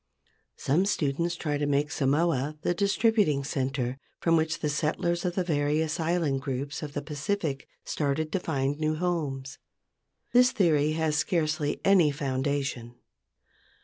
[0.55, 5.43] Some students try to make Samoa the distributing centre from which the settlers of the
[5.43, 9.59] various island groups of the Pacific started to find new homes.
[10.33, 12.95] This theory has scarcely any foundation.